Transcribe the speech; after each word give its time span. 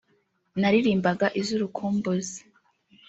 naririmbaga 0.59 1.27
iz’urukumbuzi 1.39 2.39